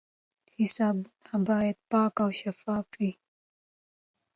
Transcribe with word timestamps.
حسابونه 0.57 1.35
باید 1.47 1.77
پاک 1.91 2.13
او 2.23 2.29
شفاف 2.39 2.87
وي. 2.99 3.11